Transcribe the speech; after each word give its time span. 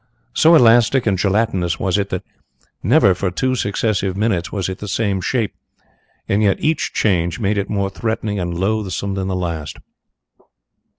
So 0.33 0.55
elastic 0.55 1.05
and 1.05 1.15
gelatinous 1.15 1.79
was 1.79 1.99
it 1.99 2.09
that 2.09 2.23
never 2.81 3.13
for 3.13 3.29
two 3.29 3.53
successive 3.53 4.17
minutes 4.17 4.51
was 4.51 4.67
it 4.67 4.79
the 4.79 4.87
same 4.87 5.21
shape, 5.21 5.53
and 6.27 6.41
yet 6.41 6.59
each 6.59 6.91
change 6.91 7.39
made 7.39 7.59
it 7.59 7.69
more 7.69 7.91
threatening 7.91 8.39
and 8.39 8.57
loathsome 8.59 9.13
than 9.13 9.27
the 9.27 9.35
last. 9.35 9.77